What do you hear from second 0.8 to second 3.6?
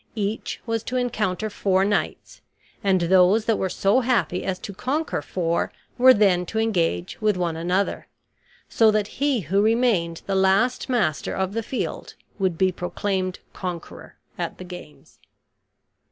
to encounter four knights, and those that